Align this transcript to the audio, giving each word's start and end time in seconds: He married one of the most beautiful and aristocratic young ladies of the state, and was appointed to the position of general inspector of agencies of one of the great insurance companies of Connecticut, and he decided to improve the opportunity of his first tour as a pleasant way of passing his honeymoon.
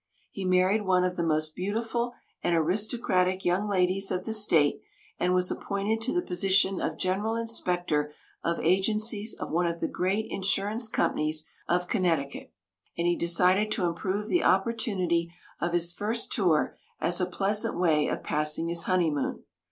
He 0.31 0.45
married 0.45 0.81
one 0.83 1.03
of 1.03 1.15
the 1.15 1.21
most 1.21 1.55
beautiful 1.55 2.13
and 2.43 2.55
aristocratic 2.55 3.45
young 3.45 3.69
ladies 3.69 4.09
of 4.09 4.25
the 4.25 4.33
state, 4.33 4.81
and 5.19 5.35
was 5.35 5.51
appointed 5.51 6.01
to 6.01 6.11
the 6.11 6.23
position 6.23 6.81
of 6.81 6.97
general 6.97 7.35
inspector 7.35 8.11
of 8.43 8.59
agencies 8.61 9.35
of 9.35 9.51
one 9.51 9.67
of 9.67 9.79
the 9.79 9.87
great 9.87 10.25
insurance 10.31 10.87
companies 10.87 11.45
of 11.67 11.87
Connecticut, 11.87 12.51
and 12.97 13.05
he 13.05 13.15
decided 13.15 13.71
to 13.73 13.85
improve 13.85 14.27
the 14.27 14.43
opportunity 14.43 15.31
of 15.59 15.71
his 15.71 15.91
first 15.93 16.31
tour 16.31 16.75
as 16.99 17.21
a 17.21 17.27
pleasant 17.27 17.77
way 17.77 18.07
of 18.07 18.23
passing 18.23 18.69
his 18.69 18.85
honeymoon. 18.85 19.43